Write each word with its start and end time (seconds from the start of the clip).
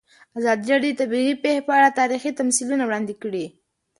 ازادي 0.37 0.65
راډیو 0.73 0.93
د 0.95 0.99
طبیعي 1.01 1.33
پېښې 1.43 1.61
په 1.67 1.71
اړه 1.77 1.97
تاریخي 1.99 2.31
تمثیلونه 2.39 2.83
وړاندې 2.85 3.13
کړي. 3.23 3.45